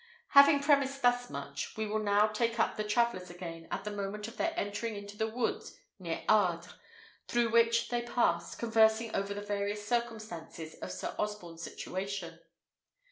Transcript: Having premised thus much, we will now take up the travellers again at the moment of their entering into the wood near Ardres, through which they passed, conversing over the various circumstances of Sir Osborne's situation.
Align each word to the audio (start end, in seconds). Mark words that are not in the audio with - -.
Having 0.29 0.61
premised 0.61 1.03
thus 1.03 1.29
much, 1.29 1.77
we 1.77 1.85
will 1.85 1.99
now 1.99 2.25
take 2.25 2.59
up 2.59 2.75
the 2.75 2.83
travellers 2.83 3.29
again 3.29 3.67
at 3.69 3.83
the 3.83 3.91
moment 3.91 4.27
of 4.27 4.35
their 4.35 4.51
entering 4.57 4.95
into 4.95 5.15
the 5.15 5.27
wood 5.27 5.61
near 5.99 6.23
Ardres, 6.27 6.73
through 7.27 7.49
which 7.49 7.89
they 7.89 8.01
passed, 8.01 8.57
conversing 8.57 9.15
over 9.15 9.35
the 9.35 9.41
various 9.41 9.87
circumstances 9.87 10.73
of 10.81 10.91
Sir 10.91 11.13
Osborne's 11.19 11.61
situation. 11.61 12.39